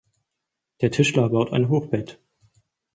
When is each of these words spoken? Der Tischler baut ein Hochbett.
Der 0.81 0.89
Tischler 0.89 1.29
baut 1.29 1.53
ein 1.53 1.69
Hochbett. 1.69 2.19